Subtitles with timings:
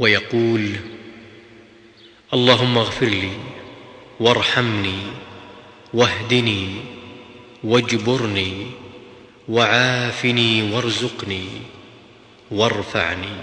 [0.00, 0.76] ويقول
[2.34, 3.32] اللهم اغفر لي
[4.20, 4.98] وارحمني
[5.94, 6.68] واهدني
[7.64, 8.66] واجبرني
[9.48, 11.44] وعافني وارزقني
[12.50, 13.36] وارفعني.